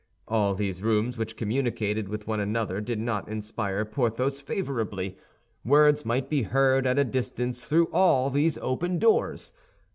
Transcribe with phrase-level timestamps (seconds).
[0.27, 5.15] All these rooms, which communicated with one another, did not inspire Porthos favorably.
[5.63, 9.53] Words might be heard at a distance through all these open doors.